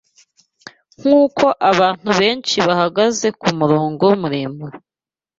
[0.99, 4.75] Nkuko abantu benshi bahagaze kumurongo muremure